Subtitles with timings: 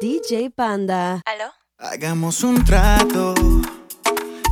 [0.00, 1.20] DJ Panda.
[1.26, 1.52] ¿Aló?
[1.78, 3.34] Hagamos un trato.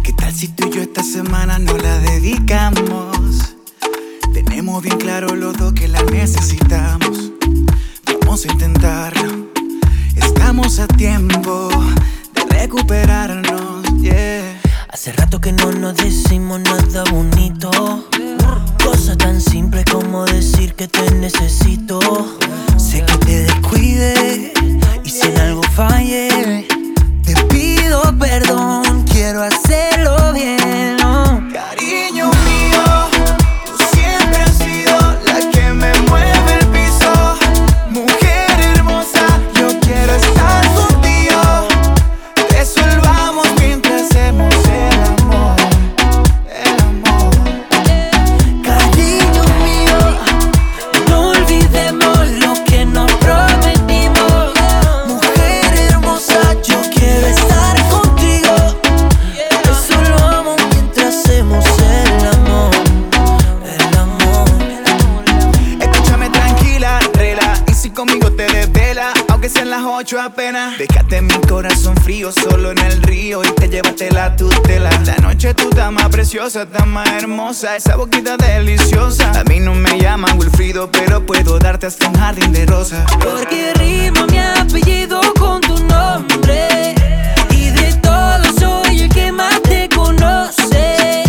[0.04, 3.56] ¿Qué tal si tú y yo esta semana no la dedicamos?
[4.34, 7.32] Tenemos bien claro los dos que la necesitamos.
[8.20, 9.48] Vamos a intentarlo.
[10.16, 11.70] Estamos a tiempo
[12.34, 13.86] de recuperarnos.
[14.02, 14.60] Yeah.
[14.90, 17.70] Hace rato que no nos decimos nada bonito.
[18.84, 22.00] Cosa tan simple como decir que te necesito.
[22.76, 24.52] Sé que te descuide
[25.08, 26.66] y si en algo falle,
[27.24, 29.04] te pido perdón.
[29.10, 30.97] Quiero hacerlo bien.
[70.08, 70.78] Ocho apenas.
[70.78, 74.88] Déjate mi corazón frío solo en el río y te llévate la tutela.
[75.04, 79.30] La noche tú estás más preciosa, estás más hermosa, esa boquita deliciosa.
[79.38, 83.04] A mí no me llaman Wilfrido, pero puedo darte hasta un jardín de rosas.
[83.20, 86.94] Porque rima mi apellido con tu nombre.
[87.50, 91.22] Y de todos soy el que más te conoce.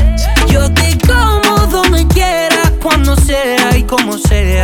[0.47, 4.63] Yo te como donde quiera, cuando sea y como sea.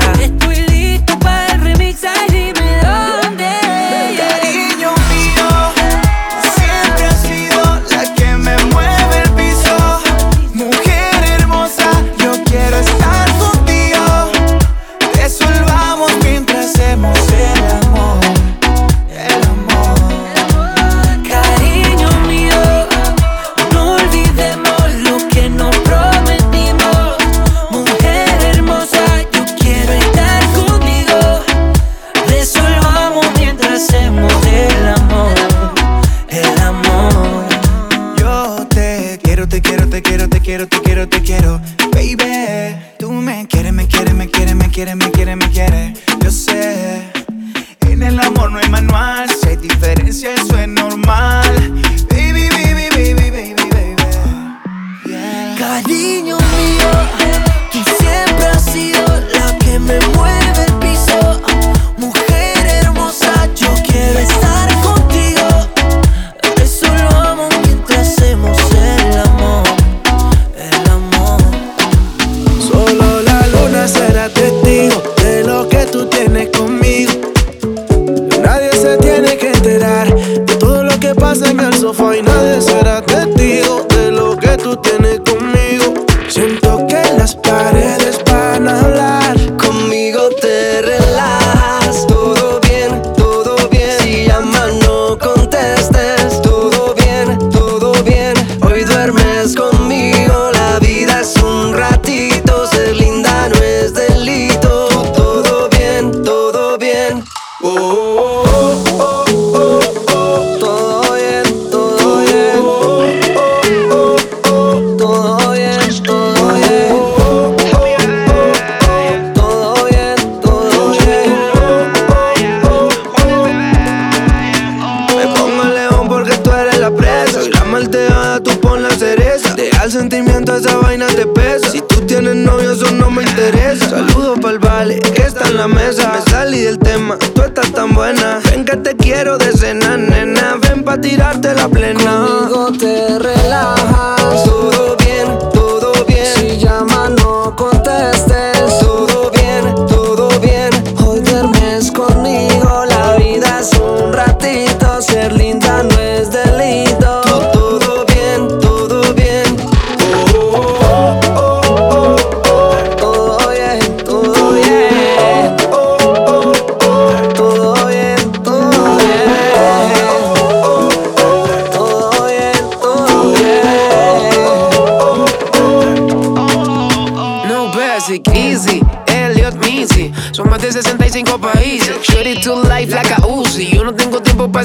[129.85, 131.69] El sentimiento, esa vaina te pesa.
[131.69, 133.89] Si tú tienes novio, eso no me interesa.
[133.89, 136.11] Saludos pa'l vale, que está en la mesa.
[136.11, 138.39] Me salí del tema, tú estás tan buena.
[138.49, 140.55] Ven que te quiero de cena, nena.
[140.59, 142.03] Ven pa' tirarte la plena.
[142.03, 143.34] Conmigo te.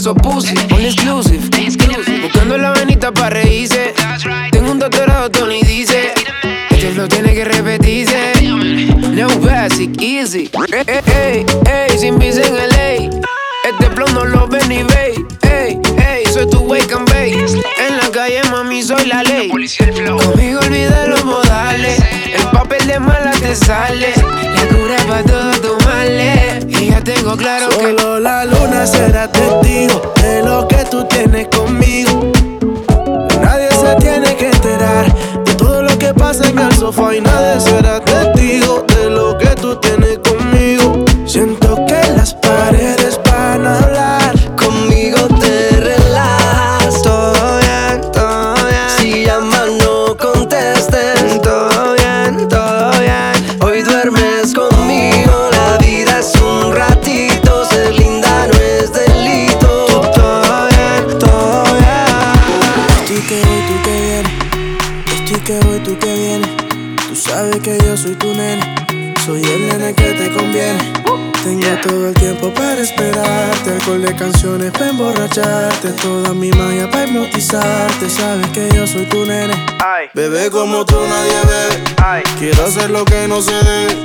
[0.08, 0.54] Pussy.
[0.72, 1.50] All exclusive.
[2.22, 3.94] Buscando la venita para reírse.
[4.50, 6.12] Tengo un doctorado, Tony dice.
[6.70, 8.32] Este flow tiene que repetirse.
[9.12, 10.50] No basic, easy.
[10.72, 13.10] Ey, ey, ey, sin visa en LA.
[13.68, 14.82] Este flow no lo ven ni
[16.70, 17.34] wake and bake.
[17.78, 19.48] En la calle, mami, soy la ley.
[19.48, 20.99] Conmigo olvida
[22.90, 24.12] de mala te sale.
[24.56, 26.64] La cura para todos tus males.
[26.68, 27.74] Y ya tengo claro que.
[27.74, 32.32] Solo la luna será testigo de lo que tú tienes conmigo.
[33.42, 35.06] Nadie se tiene que enterar
[35.44, 39.50] de todo lo que pasa en el sofá y nadie será testigo de lo que
[39.62, 41.04] tú tienes conmigo.
[41.26, 42.99] Siento que las paredes
[68.10, 69.14] soy tu nene.
[69.24, 70.78] Soy el nene que te conviene.
[71.44, 73.70] Tengo todo el tiempo para esperarte.
[73.70, 75.90] Alcohol de canciones para emborracharte.
[76.02, 78.10] Toda mi magia para hipnotizarte.
[78.10, 79.54] Sabes que yo soy tu nene.
[80.14, 82.22] Bebé como tú nadie ve.
[82.38, 83.96] Quiero hacer lo que no se debe.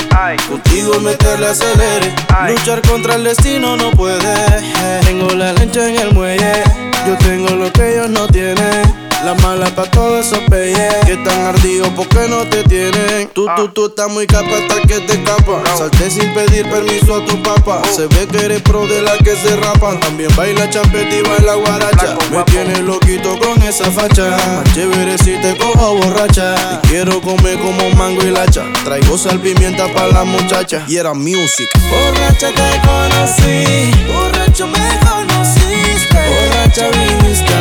[0.48, 2.14] Contigo meterle acelere.
[2.50, 4.62] Luchar contra el destino no puede.
[5.06, 6.64] Tengo la lancha en el muelle.
[7.08, 9.05] Yo tengo lo que ellos no tienen.
[9.24, 13.30] La mala pa' todos esos peyes que están ardidos porque no te tienen.
[13.34, 15.64] Tú, tú, tú estás muy capa hasta que te escapa.
[15.78, 17.82] Salté sin pedir permiso a tu papá.
[17.96, 20.00] Se ve que eres pro de la que se rapan.
[20.00, 22.18] También baila champeta y baila guaracha.
[22.30, 24.64] Me tienes loquito con esa facha.
[24.76, 26.56] Chévere si te cojo borracha.
[26.84, 28.64] Y quiero comer como mango y lacha.
[28.84, 30.84] Traigo sal pimienta para la muchacha.
[30.88, 31.70] Y era music.
[31.90, 33.92] Borracha te conocí.
[34.14, 36.20] Borracho me conociste.
[36.30, 37.55] Borracha viniste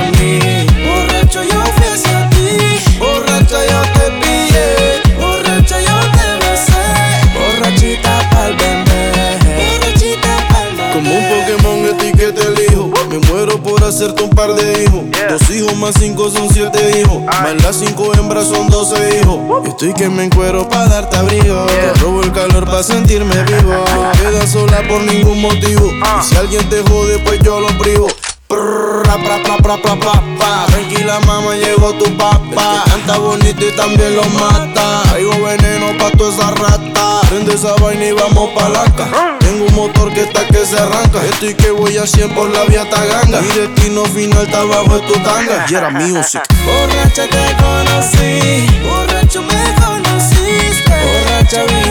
[13.95, 15.05] hacerte un par de hijos.
[15.29, 17.23] Dos hijos más cinco son siete hijos.
[17.25, 19.39] Más las cinco hembras son doce hijos.
[19.67, 21.67] Estoy que me encuero pa' darte abrigo.
[21.67, 23.85] Te robo el calor pa' sentirme vivo.
[24.21, 25.91] Quedas sola por ningún motivo.
[25.93, 28.09] Y si alguien te jode, pues yo lo privo.
[28.49, 30.67] Prrra, pra, pra, pra, pra, pra, pa.
[30.67, 32.85] Tranquila mamá, llegó tu papá.
[32.87, 35.03] Canta bonito y también lo mata.
[35.09, 37.21] Traigo veneno pa' toda esa rata.
[37.29, 39.09] Prende esa vaina y vamos pa' laca
[39.41, 41.25] Tengo un motor que está que se arranca.
[41.25, 43.41] Estoy que voy a 100 por la vía taganga.
[43.41, 45.67] Mi destino final está abajo de tu tanga.
[45.69, 46.43] Y era music.
[46.65, 48.67] Borracha te conocí.
[48.83, 50.93] Borracho me conociste.
[51.05, 51.84] Borracha viniste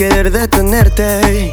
[0.00, 1.52] querer detenerte.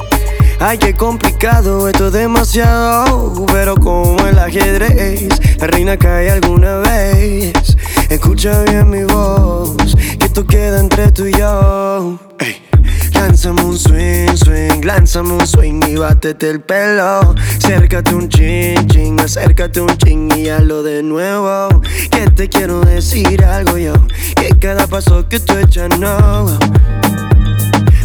[0.62, 5.28] Ay, qué complicado, esto es demasiado, pero como el ajedrez,
[5.60, 7.52] la reina cae alguna vez.
[8.10, 9.76] Escucha bien mi voz,
[10.18, 12.18] que esto queda entre tú y yo.
[12.40, 12.56] Ey.
[13.12, 17.36] Lánzame un swing, swing, lánzame un swing y bátete el pelo.
[17.58, 21.82] Acércate un chin, chin, acércate un chin y hazlo de nuevo.
[22.10, 23.94] Que te quiero decir algo yo,
[24.38, 26.58] que cada paso que tú echas no.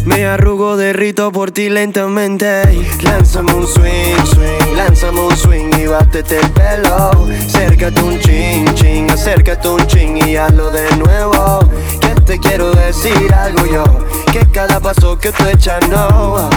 [0.05, 2.63] Me arrugo, derrito por ti lentamente.
[3.01, 7.11] Lánzame un swing, swing, lánzame un swing y bátete el pelo.
[7.45, 11.59] Acércate un chin, chin, acércate un chin y hazlo de nuevo.
[12.01, 13.83] Que te quiero decir algo yo,
[14.31, 16.49] que cada paso que tú echas no.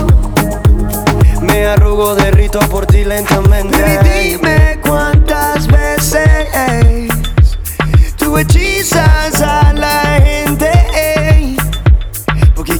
[1.40, 3.80] Me arrugo, derrito por ti lentamente.
[3.80, 7.08] Baby, dime cuántas veces
[8.16, 10.75] tú hechizas a la gente.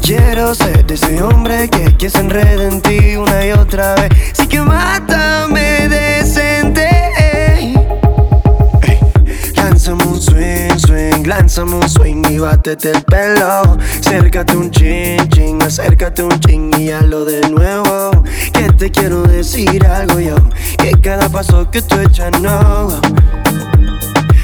[0.07, 4.11] Quiero ser de ese hombre que, que se en ti una y otra vez.
[4.35, 6.89] Sí que mátame decente.
[7.19, 7.75] Ey.
[9.57, 13.79] Lánzame un swing, swing, lánzame un swing y bátete el pelo.
[13.99, 18.23] Acércate un chin, chin, acércate un chin y hazlo de nuevo.
[18.53, 20.37] Que te quiero decir algo yo,
[20.79, 23.01] que cada paso que tú echas no.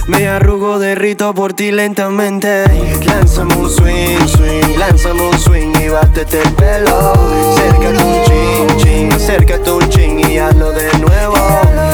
[0.08, 2.64] Me arrugo, derrito por ti lentamente.
[3.06, 7.12] Lánzame un swing, swing, lánzame un swing y bátete el pelo.
[7.52, 11.34] Acércate un chin, chin, acércate un chin y hazlo de nuevo.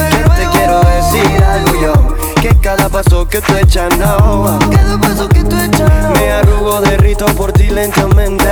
[0.09, 4.59] Que te quiero decir algo yo, que cada paso que tú echas no.
[4.71, 8.45] Cada paso que tú echas Me arrugo, derrito por ti lentamente.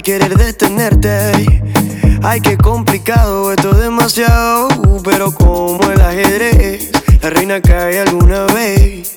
[0.00, 1.62] y querer detenerte.
[2.22, 4.68] Ay, qué complicado, esto es demasiado,
[5.04, 6.90] pero como el ajedrez,
[7.22, 9.14] la reina cae alguna vez.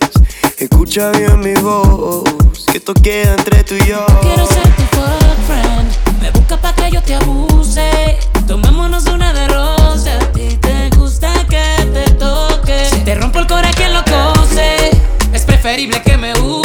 [0.58, 2.24] Escucha bien mi voz,
[2.70, 4.06] que esto queda entre tú y yo.
[4.22, 8.18] Quiero ser tu fuck me busca pa' que yo te abuse.
[8.48, 11.63] Tomémonos una de rosa, a ti te gusta que
[11.94, 12.86] te toque.
[12.92, 14.92] Si te rompo el corazón, lo cose,
[15.32, 16.62] es preferible que me use.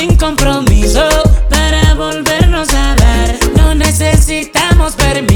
[0.00, 1.06] sin compromiso
[1.50, 3.38] para volvernos a dar.
[3.54, 5.29] No necesitamos permiso.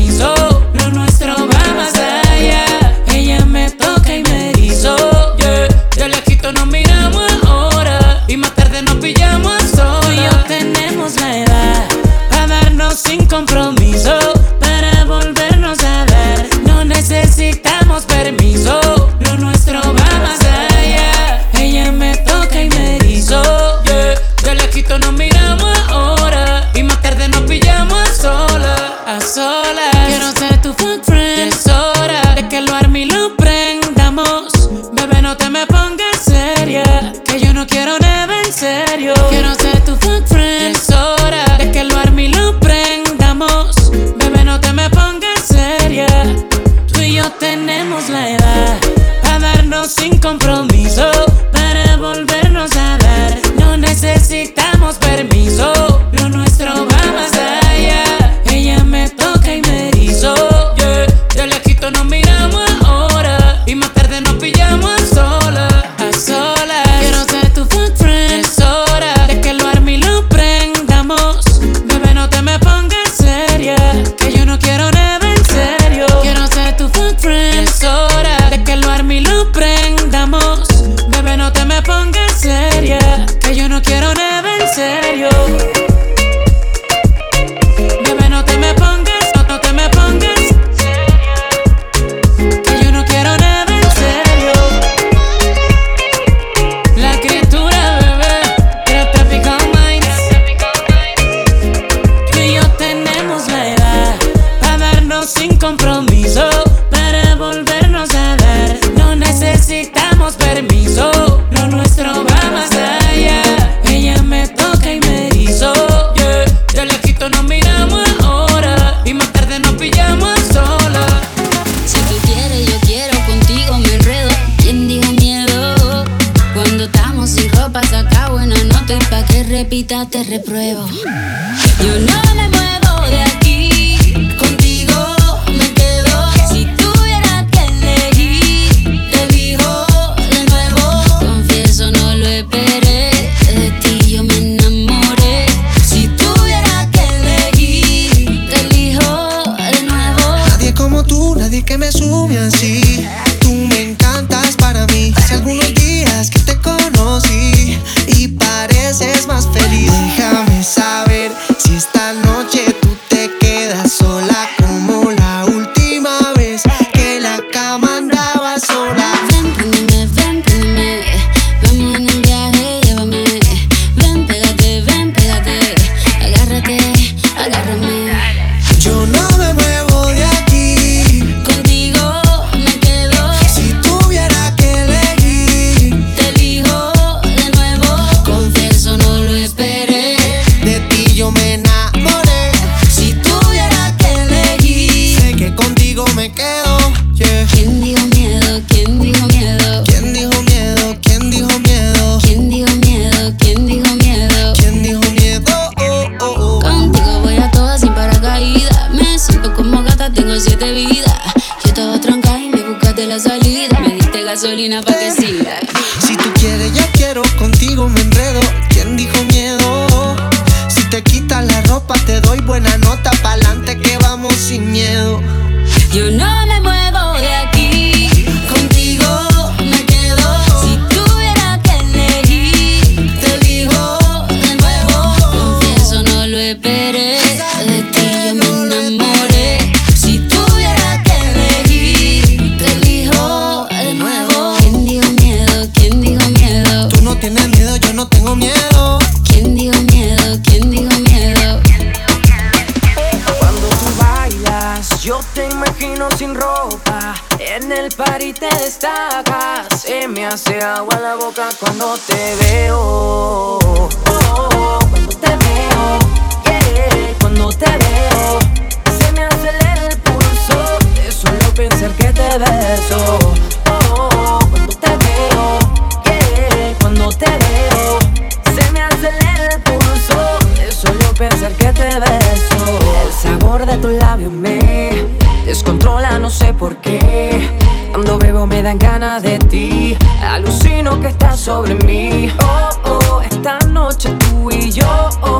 [283.66, 285.06] De tu labio me
[285.46, 287.48] descontrola, no sé por qué.
[287.90, 289.96] Cuando bebo me dan ganas de ti.
[290.22, 292.30] Alucino que estás sobre mí.
[292.40, 295.08] Oh, oh, esta noche tú y yo.
[295.22, 295.38] Oh,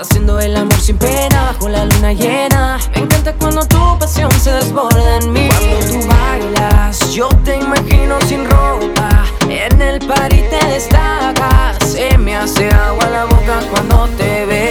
[0.00, 2.78] haciendo el amor sin pena bajo la luna llena.
[2.94, 5.48] Me encanta cuando tu pasión se desborda en mí.
[5.48, 9.24] Cuando tú bailas, yo te imagino sin ropa.
[9.48, 11.78] En el party te destacas.
[11.84, 14.63] Se me hace agua la boca cuando te veo.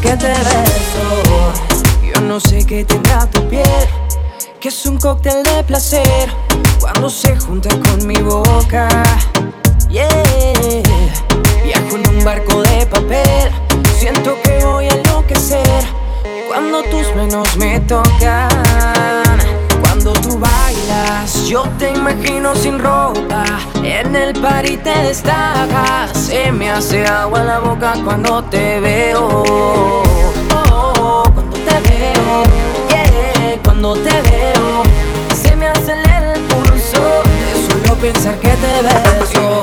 [0.00, 1.52] Que te beso.
[2.02, 3.64] Yo no sé qué tendrá tu piel,
[4.60, 6.28] que es un cóctel de placer
[6.80, 8.88] cuando se junta con mi boca.
[9.88, 10.06] Yeah,
[11.64, 13.50] viajo en un barco de papel,
[13.98, 15.84] siento que voy a enloquecer
[16.48, 18.48] cuando tus manos me tocan
[19.80, 20.38] cuando tú
[21.48, 23.44] yo te imagino sin ropa.
[23.82, 26.16] En el party te destacas.
[26.16, 29.54] Se me hace agua la boca cuando te veo.
[30.52, 32.42] Oh, cuando te veo,
[32.90, 34.82] yeah, cuando te veo.
[35.42, 39.62] Se me acelera el pulso de solo pensar que te beso.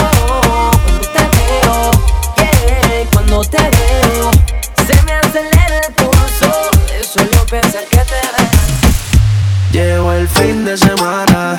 [0.00, 1.90] Oh, cuando te veo,
[2.36, 4.30] yeah, cuando te veo.
[4.86, 7.95] Se me acelera el pulso de solo pensar que
[10.16, 11.54] el fin de semana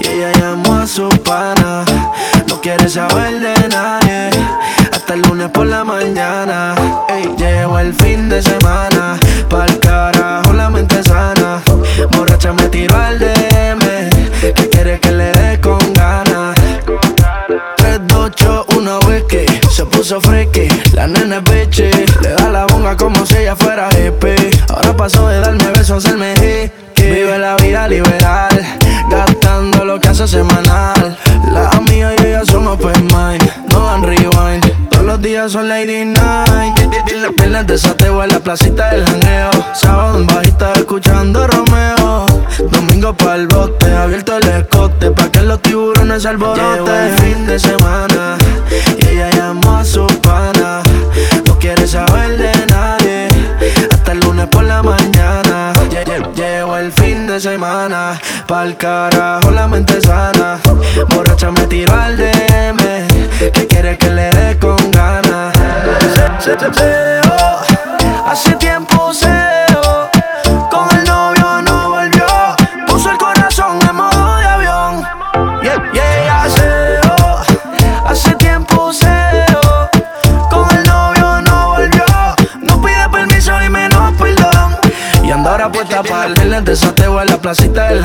[0.00, 1.84] y ella llamó a su pana.
[2.48, 4.30] No quiere saber de nadie
[4.90, 6.74] hasta el lunes por la mañana.
[7.08, 9.18] Ey, llegó el fin de semana,
[9.50, 11.60] pa'l carajo la mente sana.
[12.12, 16.56] Borracha me tiró al DM, que quiere que le dé con ganas.
[17.76, 20.68] 3, 2, 8, 1, whisky, se puso freaky.
[20.94, 21.90] La nena es bitchy,
[30.26, 31.16] semanal.
[31.52, 34.88] Las amigas y ella son open mind, no dan rewind.
[34.90, 36.78] Todos los días son lady night.
[37.36, 39.50] Piernas de sateo en la placita del janeo.
[39.72, 42.26] Sábado en bajita escuchando Romeo.
[42.70, 46.84] Domingo pa'l bote, abierto el escote pa' que los tiburones alboroten.
[46.84, 48.36] Llegó el fin de semana
[48.98, 50.82] y ella llamó a su pana.
[51.46, 53.28] No quiere saber de nadie
[53.90, 55.72] hasta el lunes por la mañana.
[56.34, 60.00] Llego el fin de semana, pa'l carajo la mente
[61.48, 62.76] me tiró al DM,
[63.50, 65.54] que quiere que le dé con ganas.
[66.38, 67.20] Se, se, se,
[68.26, 69.26] hace tiempo se
[70.70, 72.26] con el novio no volvió.
[72.86, 75.02] Puso el corazón en modo de avión.
[75.62, 77.00] Yeah, yeah, se,
[78.06, 79.46] hace tiempo se
[80.50, 82.04] con el novio no volvió.
[82.60, 84.76] No pide permiso y menos perdón.
[85.24, 88.02] Y anda ahora puesta para el de sateo en la placita del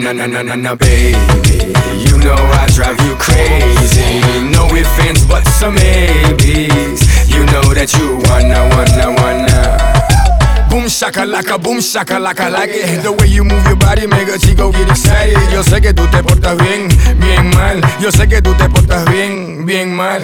[0.00, 1.60] Na na na na na baby.
[2.08, 4.24] You know I drive you crazy.
[4.48, 7.04] No ifs, ands, buts or maybes.
[7.28, 10.70] You know that you wanna, wanna, wanna.
[10.70, 13.02] Boom shakalaka, boom shakalaka like it.
[13.02, 15.36] The way you move your body make a chico get excited.
[15.52, 16.88] Yo sé que tú te portas bien,
[17.20, 17.82] bien mal.
[18.00, 20.22] Yo sé que tú te portas bien, bien mal.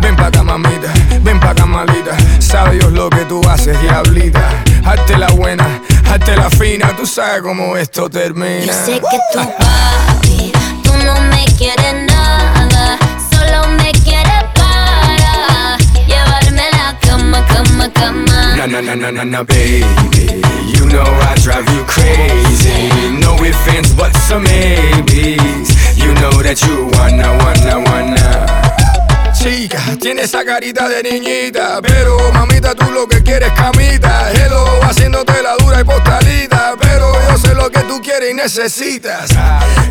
[0.00, 0.92] Ven pa' acá mamita,
[1.24, 2.16] ven pa' acá malita.
[2.38, 5.66] Sabe lo que tú haces, diablita Hazte la buena,
[6.10, 11.20] hazte la fina Tú sabes cómo esto termina Yo sé que tu papi, tú no
[11.30, 12.98] me quieres nada,
[13.30, 18.56] solo me quieres para llevarme a la cama, cama, cama.
[18.56, 20.42] Na na na na na na, baby.
[20.74, 22.88] You know I drive you crazy.
[23.20, 25.70] No ifs, ands, buts, or maybes.
[25.96, 28.69] You know that you wanna, wanna, wanna.
[29.42, 35.42] Chica, tiene esa carita de niñita Pero mamita, tú lo que quieres camita Hello, haciéndote
[35.42, 39.30] la dura y postalita Pero yo sé lo que tú quieres y necesitas.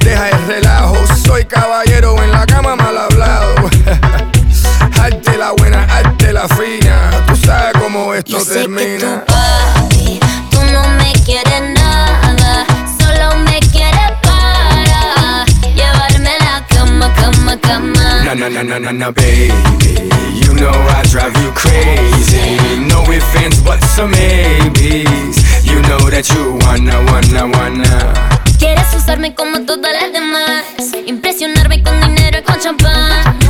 [0.02, 3.56] Deja el relajo, soy caballero En la cama mal hablado.
[5.02, 9.24] Arte la buena, arte la fina Tú sabes cómo esto Yo sé termina.
[9.26, 10.20] que papi,
[10.52, 12.66] tú no me quieres nada,
[13.00, 17.99] solo me quieres para llevarme a la cama, cama, cama.
[18.30, 19.50] Na na na na na na, baby.
[20.38, 22.62] You know I drive you crazy.
[22.86, 25.65] No ifs, ands, buts, or maybes.
[25.65, 28.13] You know that you wanna, wanna, wanna.
[28.60, 30.63] Quieres usarme como todas las demás,
[31.08, 33.49] impresionarme con dinero y con champán.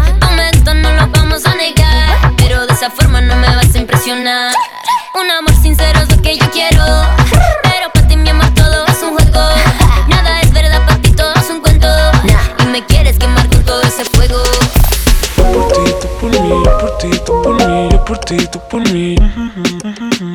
[18.29, 19.15] Ti, tú por mí.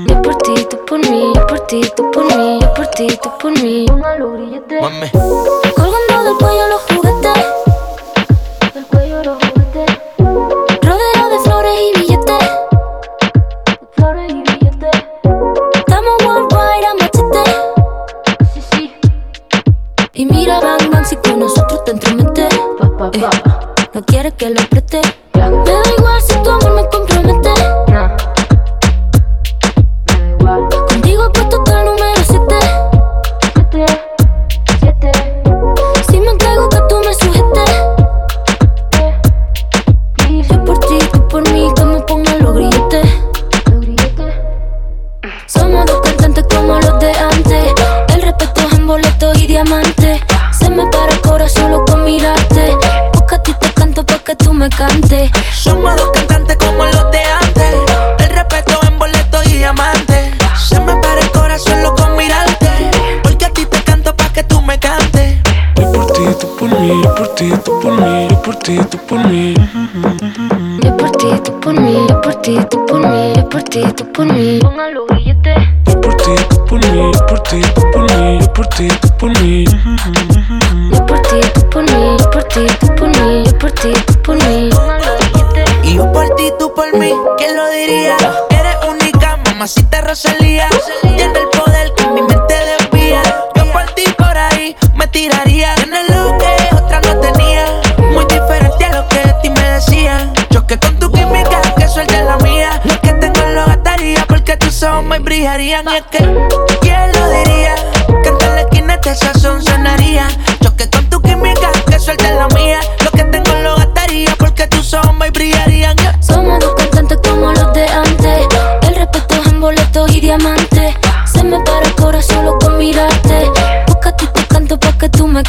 [0.08, 3.06] Yo por ti, tú por mí, yo por ti, tú por mí, yo por ti,
[3.22, 3.86] tú por mí.
[3.88, 5.10] Mami.
[5.76, 7.63] Colgando del cuello los juguetes.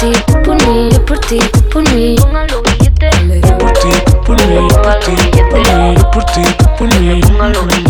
[0.00, 0.12] ti,
[0.44, 1.38] por mí, yo por ti,
[1.72, 2.16] por mí.
[2.16, 2.24] Yo
[3.58, 3.88] por ti,
[4.26, 5.12] por mí, yo por ti,
[5.50, 6.42] por mí, yo por ti,
[6.78, 7.20] por mí.
[7.20, 7.85] Yo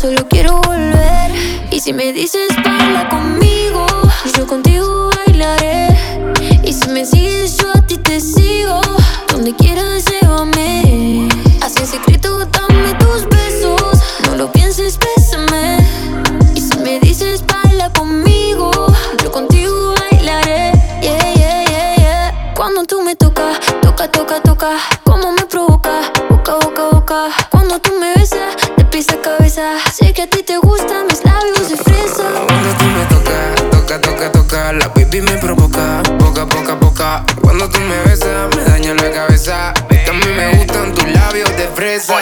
[0.00, 1.30] solo quiero volver.
[1.70, 3.86] Y si me dices baila conmigo,
[4.36, 5.88] yo contigo bailaré.
[6.64, 8.80] Y si me sigues, yo a ti te sigo.
[9.30, 11.28] Donde quieras, llévame.
[11.62, 13.98] Así en secreto, dame tus besos.
[14.24, 15.86] No lo pienses, bésame.
[16.54, 18.70] Y si me dices baila conmigo,
[19.22, 20.72] yo contigo bailaré.
[21.02, 22.54] Yeah, yeah, yeah, yeah.
[22.54, 24.99] Cuando tú me tocas, toca, toca, toca.
[34.72, 37.24] La baby me provoca, poca, poca, poca.
[37.40, 39.70] Cuando tú me besas, me daña la cabeza.
[39.70, 42.14] A mí me gustan tus labios de fresa.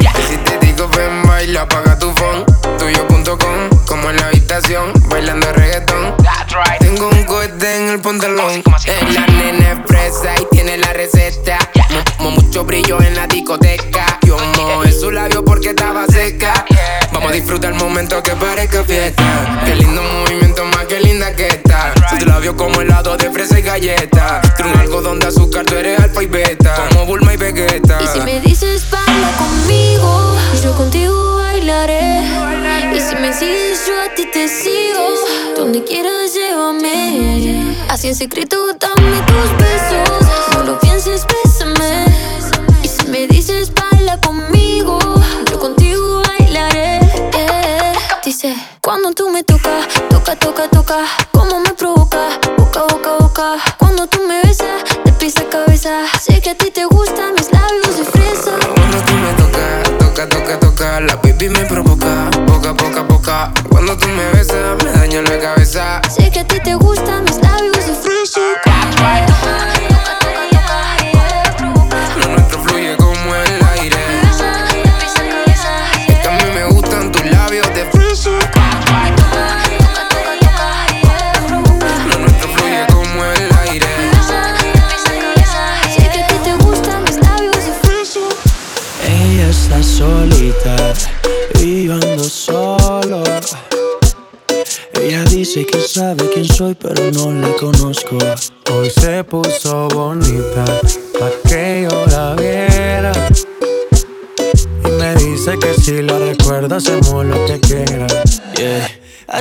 [0.00, 2.44] Y si te digo ven, baila, apaga tu phone.
[2.78, 6.19] Tuyo.com, como en la habitación, bailando reggaetón.
[6.80, 8.62] Tengo un cohete en el pantalón.
[8.84, 11.58] Es la nena es fresa y tiene la receta.
[12.18, 14.18] Mu- mu- mucho brillo en la discoteca.
[14.26, 16.64] Yo mojé su labio porque estaba seca.
[17.12, 19.22] Vamos a disfrutar el momento que parezca fiesta.
[19.64, 21.92] Qué lindo movimiento, más que linda que está.
[22.18, 24.40] Tu labio como helado de fresa y galleta.
[24.58, 26.74] Tú un algodón de azúcar, tú eres alfa y beta.
[26.88, 27.98] Como Bulma y Vegeta.
[28.02, 32.22] Y si me dices baila conmigo, yo contigo bailaré.
[32.92, 35.06] Y si me sigues, yo a ti te sigo.
[35.60, 37.76] Donde quieras, llévame.
[37.90, 40.54] Así en secreto, dame tus besos.
[40.54, 42.06] No lo pienses, bésame.
[42.82, 44.98] Y si me dices baila conmigo,
[45.50, 47.00] yo contigo bailaré.
[47.34, 47.92] Eh,
[48.24, 51.04] Dice, cuando tú me tocas, toca, toca, toca.
[51.30, 53.56] Como me provoca, boca, boca, boca.
[53.78, 56.04] Cuando tú me besas, de pies a cabeza.
[56.22, 58.52] Sé que a ti te gustan mis labios de fresa.
[58.74, 63.52] Cuando tú me tocas, toca, toca, toca, la baby me provoca, poca, poca, poca.
[63.68, 66.00] Cuando tú me besas, me daña la cabeza.
[66.08, 67.19] Sé que a ti te gustan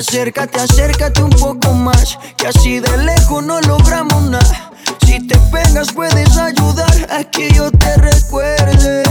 [0.10, 4.72] Acércate, acércate un poco más, que así de lejos no logramos nada.
[5.06, 9.04] Si te pegas puedes ayudar a que yo te recuerde.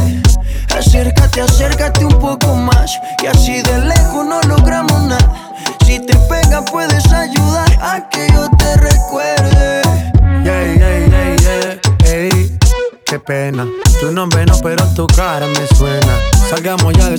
[0.76, 5.52] Acércate, acércate un poco más, y así de lejos no logramos nada.
[5.86, 9.82] Si te pegas puedes ayudar a que yo te recuerde.
[10.42, 12.12] Yeah, yeah, yeah, yeah.
[12.12, 12.58] Ey,
[13.06, 13.68] qué pena.
[14.00, 16.18] Tu nombre no, pero tu cara me suena.
[16.50, 17.18] Salgamos ya de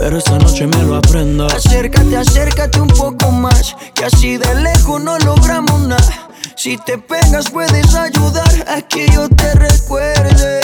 [0.00, 1.46] Pero esta noche me lo aprendo.
[1.46, 3.76] Acércate, acércate un poco más.
[3.94, 6.28] Que así de lejos no logramos nada.
[6.56, 10.60] Si te pegas puedes ayudar a que yo te recuerde.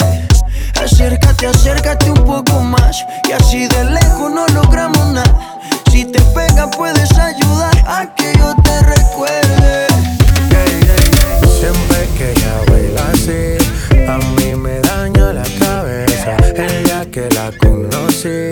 [0.83, 3.05] Acércate, acércate un poco más.
[3.29, 5.59] Y así de lejos no logramos nada.
[5.91, 9.87] Si te pegas puedes ayudar a que yo te recuerde.
[11.59, 13.57] Siempre que ella baila así,
[14.07, 16.37] a mí me daña la cabeza.
[16.55, 18.51] El día que la conocí,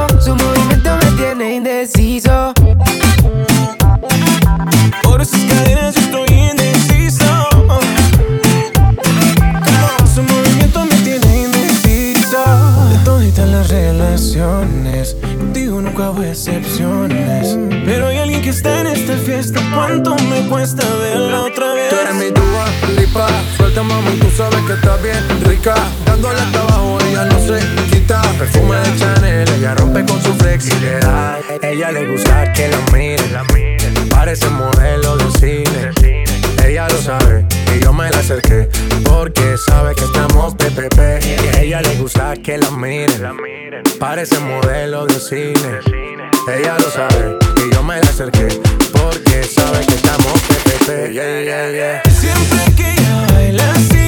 [2.21, 2.53] Indeciso.
[5.03, 7.25] Por esas cadenas yo estoy indeciso.
[10.13, 12.43] Su movimiento me tiene indeciso.
[12.89, 17.57] De toditas las relaciones, contigo nunca hubo excepciones.
[17.85, 19.59] Pero hay alguien que está en esta fiesta.
[19.73, 21.89] ¿Cuánto me cuesta verla otra vez?
[21.89, 22.65] Tú eres mi dúa,
[22.99, 25.75] lipa, suelta mami, tú sabes que estás bien rica.
[26.05, 27.59] Dándole hasta abajo, ella no se
[27.91, 28.21] quita.
[28.37, 31.00] Perfume de Chanel, ella rompe con su flexibilidad.
[31.71, 35.91] Ella le gusta que la miren, parece modelo de cine.
[36.65, 38.67] Ella lo sabe y yo me la acerqué
[39.05, 40.99] porque sabe que estamos PPP.
[41.23, 43.37] Y a ella le gusta que la miren,
[44.01, 45.79] parece modelo de cine.
[46.53, 48.49] Ella lo sabe y yo me la acerqué
[48.91, 51.13] porque sabe que estamos PPP.
[51.13, 52.01] Yeah, yeah, yeah.
[52.19, 54.00] Siempre que ella baila así,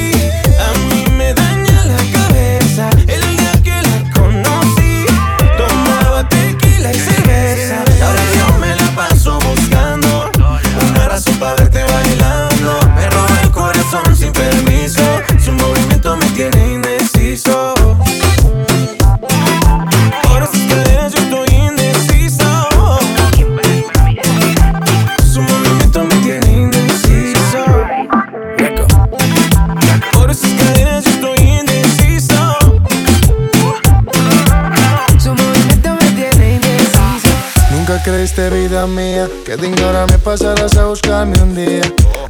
[38.03, 41.81] creíste vida mía que de ignorarme pasarás a buscarme un día.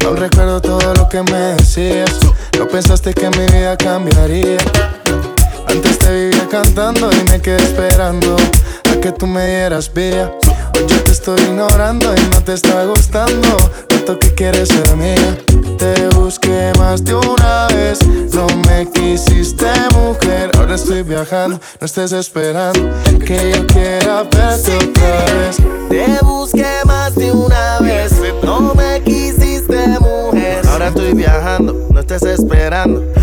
[0.06, 2.10] Aún recuerdo todo lo que me decías.
[2.58, 4.58] No pensaste que mi vida cambiaría.
[5.66, 8.36] Antes te vivía cantando y me quedé esperando
[8.90, 10.32] a que tú me dieras vía.
[10.88, 13.56] Yo te estoy ignorando y no te está gustando.
[13.88, 15.38] Tanto que quieres ser mía.
[15.78, 17.98] Te busqué más de una vez.
[18.32, 20.50] No me quisiste, mujer.
[20.58, 21.60] Ahora estoy viajando.
[21.80, 22.90] No estés esperando
[23.24, 25.56] que yo quiera verte otra vez.
[25.88, 28.12] Te busqué más de una vez,
[28.42, 30.66] no me quisiste mujer.
[30.66, 33.13] Ahora estoy viajando, no estés esperando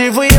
[0.00, 0.29] If fui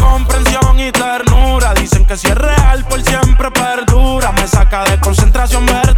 [0.00, 1.74] comprensión y ternura.
[1.74, 4.32] Dicen que si es real, por siempre perdura.
[4.32, 5.91] Me saca de concentración, verdad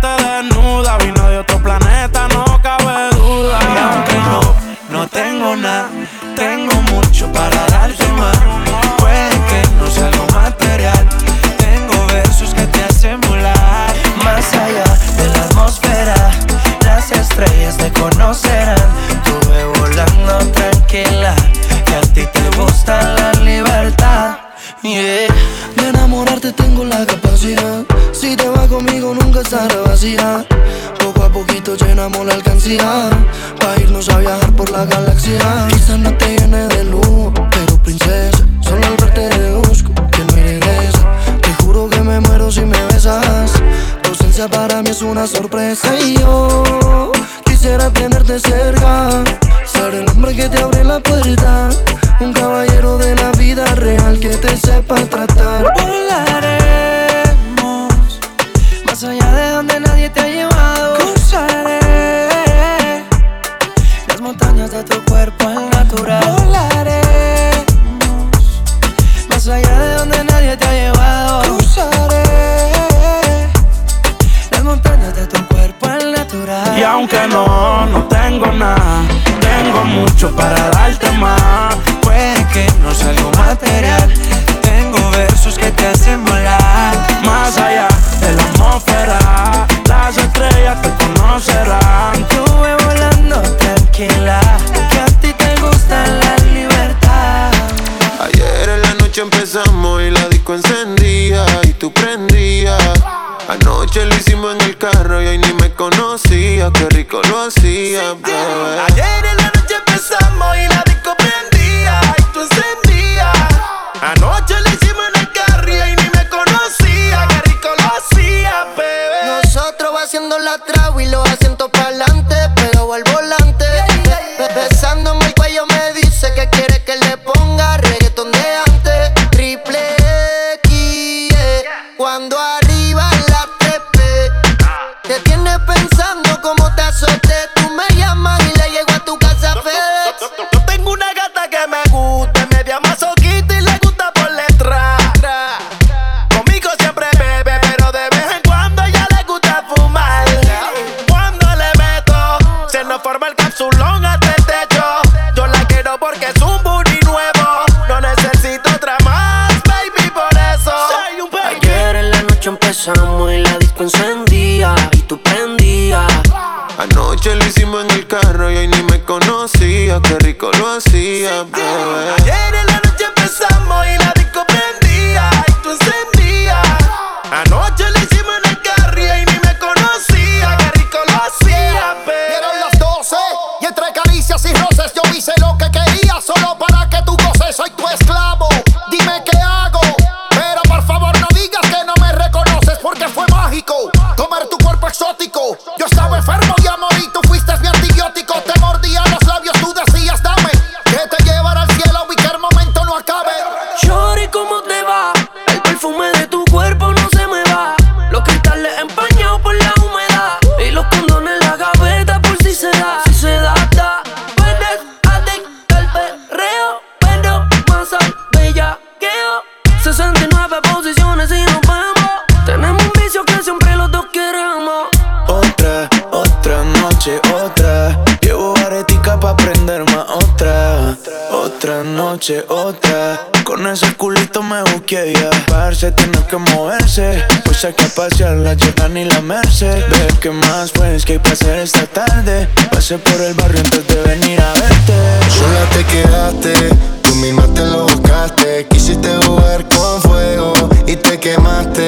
[233.45, 235.29] Con ese culito me busqué ya.
[235.47, 237.23] Parce, tiene que moverse.
[237.45, 239.85] Pues saca a pasear la Jordan y la Merced.
[239.91, 242.49] Ve que más pues que hay placer esta tarde.
[242.71, 244.95] Pasé por el barrio antes de venir a verte.
[245.29, 246.55] Sola te quedaste,
[247.03, 248.69] tú misma te lo buscaste.
[248.71, 250.55] Quisiste jugar con fuego
[250.87, 251.87] y te quemaste.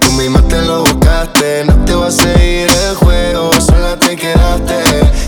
[0.00, 1.64] Tú misma te lo buscaste.
[1.64, 3.52] No te va a seguir el juego.
[3.58, 4.82] Sola te quedaste,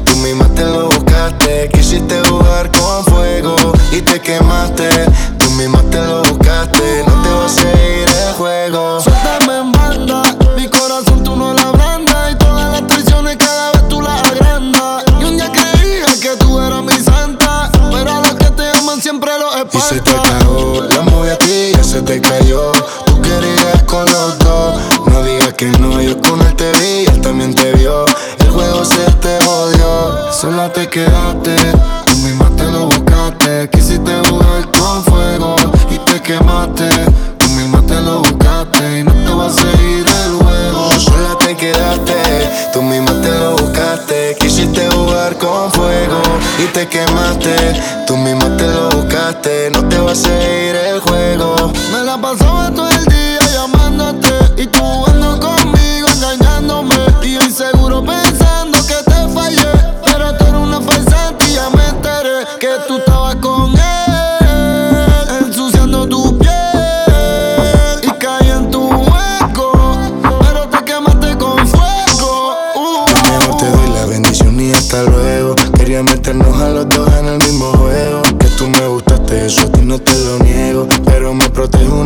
[0.04, 1.70] tú misma te lo buscaste.
[1.72, 2.69] Quisiste jugar
[4.02, 4.88] te quemaste.
[5.38, 6.29] Tú misma te lo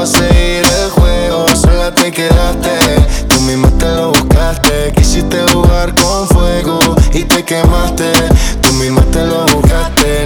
[0.00, 2.70] a seguir el juego, sola te quedaste.
[3.28, 6.78] Tú misma te lo buscaste, quisiste jugar con fuego
[7.12, 8.10] y te quemaste.
[8.62, 10.19] Tú misma te lo buscaste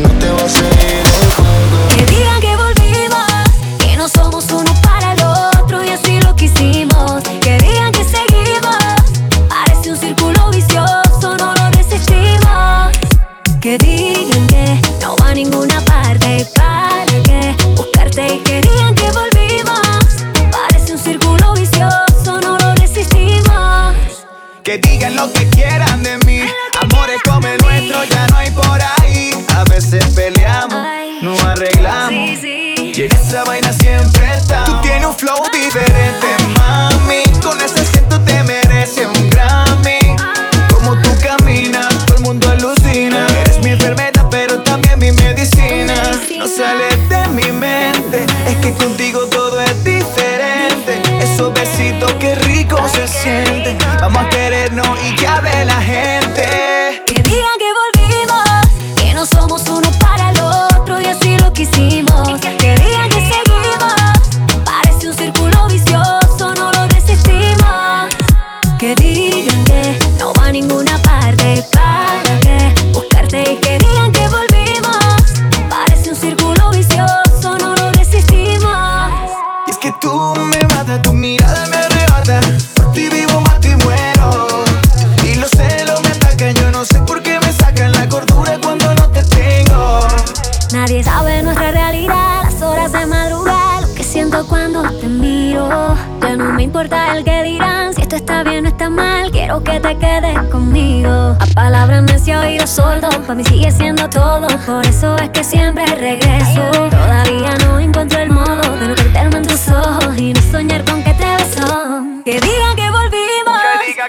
[99.85, 101.37] te quedes conmigo.
[101.39, 104.47] A palabras necia oído sordo, para mí sigue siendo todo.
[104.65, 106.63] Por eso es que siempre regreso.
[106.91, 111.03] Todavía no encuentro el modo de no perderme en tus ojos y no soñar con
[111.03, 112.03] que te beso.
[112.25, 113.59] Que digan que volvimos,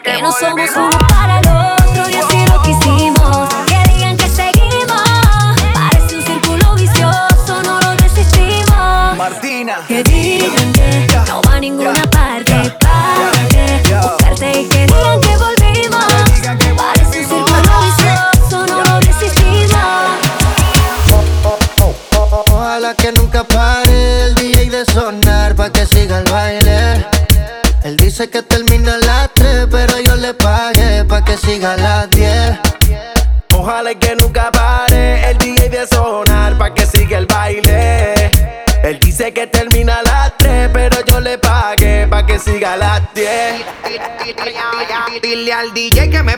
[0.02, 1.05] que, no somos uno.
[45.76, 46.38] DJ que me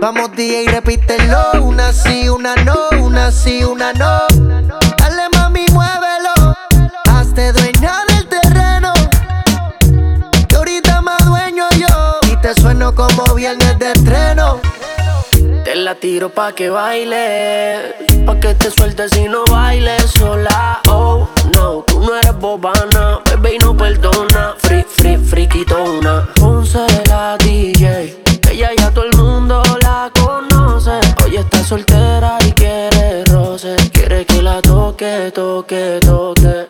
[0.00, 4.28] Vamos DJ, repítelo, una sí, una no, una sí, una no.
[4.96, 6.54] Dale mami, muévelo,
[7.10, 8.92] hazte dueña del terreno.
[10.48, 14.60] Que ahorita más dueño yo, y te sueno como viernes de estreno.
[15.64, 20.80] Te la tiro pa' que baile, pa' que te sueltes y no bailes sola.
[20.86, 24.54] Oh, no, tú no eres bobana, bebé y no perdona.
[24.58, 26.28] Free, free, friquitona.
[26.36, 29.17] Ponce la DJ, ella ya todo el
[31.40, 36.66] está soltera y quiere roce, quiere que la toque, toque, toque.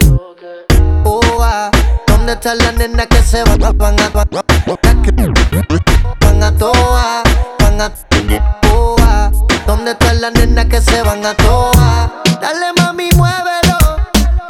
[1.05, 1.71] Oh, ah,
[2.07, 4.43] ¿Dónde están las nenas que se van, van a, van a,
[6.21, 7.23] van a toa,
[7.61, 7.93] van a,
[8.73, 8.97] oh,
[9.67, 12.23] ¿Dónde están las nenas que se van a toa?
[12.41, 13.79] Dale mami, muévelo.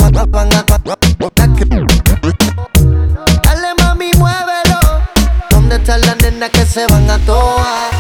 [0.00, 0.64] Van, a,
[3.42, 4.80] dale mami, muévelo.
[5.50, 7.97] ¿Dónde están las nenas que se van a toa?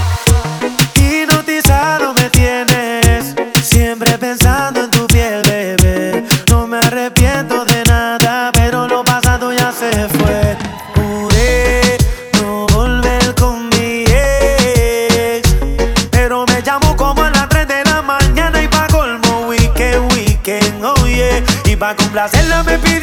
[22.18, 22.97] Complacerla me pidió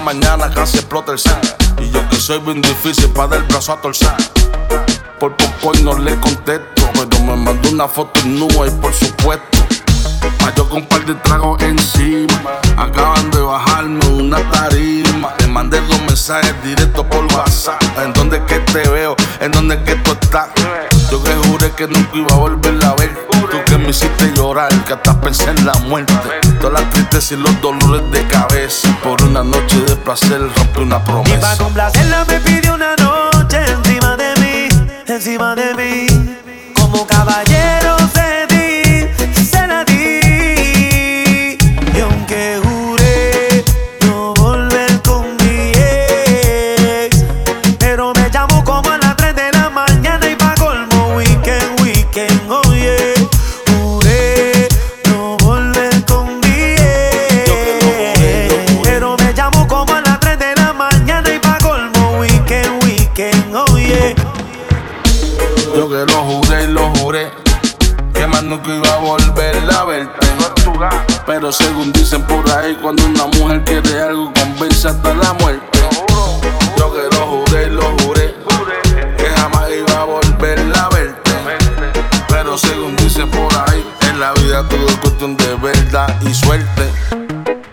[0.00, 1.56] mañana casi explota el set.
[1.80, 4.14] Y yo que soy bien difícil para dar el brazo a torcer.
[5.18, 6.88] Por poco y no le contesto.
[6.94, 9.58] Pero me mandó una foto nua y por supuesto.
[10.58, 12.58] Yo con un par de tragos encima.
[12.76, 15.32] Acaban de bajarme una tarima.
[15.38, 17.80] Le mandé dos mensajes directos por WhatsApp.
[18.02, 19.14] ¿En dónde es que te veo?
[19.40, 20.48] ¿En dónde es que tú estás?
[21.10, 23.28] Yo que juré que nunca iba a volverla a ver.
[23.50, 26.12] Tú que me hiciste llorar, que hasta pensé en la muerte.
[26.60, 28.88] Todas las tristezas y los dolores de cabeza.
[29.02, 31.36] Por una noche de placer rompe una promesa.
[31.36, 34.68] Y para complacerla me pidió una noche encima de mí,
[35.06, 36.36] encima de mí.
[36.74, 38.27] Como caballero se
[71.40, 75.78] Pero según dicen por ahí, cuando una mujer quiere algo, convence hasta la muerte.
[76.76, 78.34] Yo que lo juré, lo juré,
[79.16, 81.30] que jamás iba a volverla a verte.
[82.28, 86.90] Pero según dicen por ahí, en la vida todo es cuestión de verdad y suerte.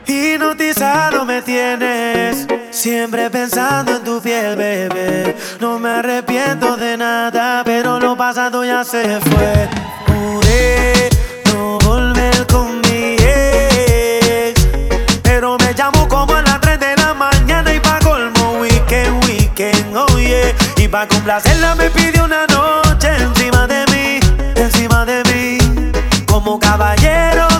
[0.05, 5.35] Hipnotizado me tienes, siempre pensando en tu piel, bebé.
[5.59, 9.69] No me arrepiento de nada, pero lo pasado ya se fue.
[20.95, 24.19] Pa' complacerla me pidió una noche encima de mí,
[24.55, 25.57] encima de mí.
[26.25, 27.54] Como caballero